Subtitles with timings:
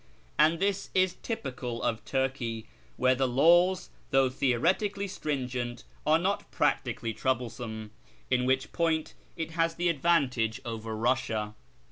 [0.39, 2.65] And this is typical of Turkey,
[2.97, 7.91] where the laws, though theoretically striugent, are not practically trouble some;
[8.31, 11.53] in which point it has the advantage over Eussia.